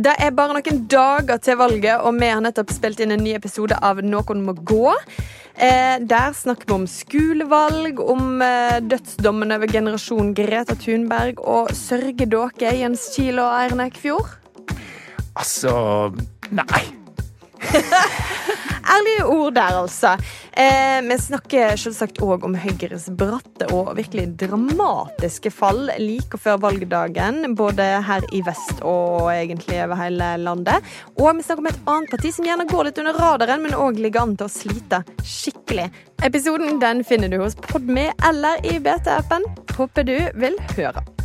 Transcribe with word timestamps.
Det 0.00 0.12
er 0.16 0.30
bare 0.32 0.54
noen 0.56 0.84
dager 0.88 1.40
til 1.44 1.58
valget, 1.60 2.00
og 2.00 2.14
vi 2.16 2.28
har 2.30 2.40
nettopp 2.40 2.70
spilt 2.72 3.02
inn 3.04 3.12
en 3.12 3.20
ny 3.20 3.34
episode 3.36 3.76
av 3.84 3.98
Noen 4.00 4.44
må 4.46 4.54
gå. 4.56 4.94
Eh, 5.60 5.96
der 6.08 6.32
snakker 6.36 6.70
vi 6.70 6.76
om 6.78 6.86
skolevalg, 6.88 8.00
om 8.00 8.40
eh, 8.40 8.78
dødsdommen 8.80 9.52
over 9.52 9.68
generasjon 9.68 10.32
Greta 10.38 10.78
Thunberg, 10.80 11.42
og 11.44 11.74
sørger 11.76 12.30
dere, 12.32 12.72
Jens 12.80 13.10
Kiel 13.12 13.42
og 13.42 13.52
Eirin 13.58 13.84
Eikfjord? 13.84 14.38
Altså 15.36 15.74
Nei. 16.48 16.84
Ærlige 19.00 19.24
ord 19.24 19.54
der, 19.54 19.76
altså. 19.80 20.10
Eh, 20.52 20.98
vi 21.06 21.16
snakker 21.16 21.76
selvsagt 21.80 22.18
òg 22.20 22.42
om 22.44 22.56
Høyres 22.58 23.06
bratte 23.16 23.68
og 23.72 23.94
virkelig 23.96 24.26
dramatiske 24.42 25.52
fall 25.54 25.86
like 26.02 26.36
før 26.40 26.58
valgdagen, 26.66 27.54
både 27.56 27.86
her 28.04 28.26
i 28.36 28.42
vest 28.44 28.82
og 28.84 29.30
egentlig 29.32 29.78
over 29.86 29.96
hele 30.02 30.28
landet. 30.42 30.90
Og 31.16 31.30
vi 31.38 31.46
snakker 31.46 31.64
om 31.64 31.70
et 31.70 31.80
annet 31.94 32.12
parti 32.12 32.34
som 32.36 32.48
gjerne 32.48 32.68
går 32.68 32.90
litt 32.90 33.00
under 33.00 33.16
radaren, 33.22 33.64
men 33.64 33.78
òg 33.78 34.02
ligger 34.02 34.26
an 34.26 34.36
til 34.36 34.50
å 34.50 34.52
slite 34.52 35.00
skikkelig. 35.24 35.88
Episoden 36.26 36.82
den 36.82 37.00
finner 37.06 37.32
du 37.32 37.38
hos 37.40 37.56
Podme 37.70 38.10
eller 38.28 38.60
i 38.68 38.76
BT-appen. 38.84 39.48
Håper 39.78 40.04
du 40.04 40.18
vil 40.36 40.60
høre. 40.76 41.19